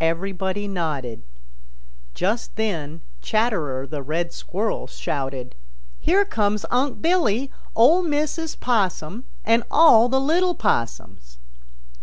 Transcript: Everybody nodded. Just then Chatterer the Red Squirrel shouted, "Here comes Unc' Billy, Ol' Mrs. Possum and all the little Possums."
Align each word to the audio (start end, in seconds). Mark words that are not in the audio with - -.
Everybody 0.00 0.66
nodded. 0.66 1.22
Just 2.14 2.56
then 2.56 3.02
Chatterer 3.20 3.86
the 3.86 4.00
Red 4.02 4.32
Squirrel 4.32 4.86
shouted, 4.86 5.54
"Here 5.98 6.24
comes 6.24 6.64
Unc' 6.70 7.02
Billy, 7.02 7.50
Ol' 7.76 8.02
Mrs. 8.02 8.58
Possum 8.58 9.26
and 9.44 9.62
all 9.70 10.08
the 10.08 10.18
little 10.18 10.54
Possums." 10.54 11.36